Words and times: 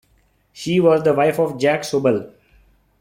She 0.51 0.79
was 0.79 1.03
the 1.03 1.13
wife 1.13 1.37
of 1.39 1.59
Jack 1.59 1.81
Soble. 1.83 2.33